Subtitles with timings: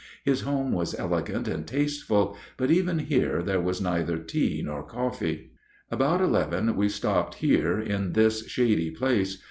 [0.25, 5.51] His home was elegant and tasteful, but even here there was neither tea nor coffee.
[5.91, 9.37] About eleven we stopped here in this shady place.